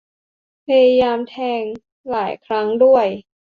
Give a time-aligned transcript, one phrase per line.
[0.65, 1.63] พยายามแทง
[2.09, 3.07] หลายครั้งด้วย